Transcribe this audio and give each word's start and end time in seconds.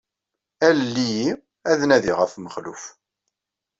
Alel-iyi 0.67 1.29
ad 1.71 1.79
nadiɣ 1.87 2.17
ɣef 2.19 2.33
Mexluf. 2.37 2.83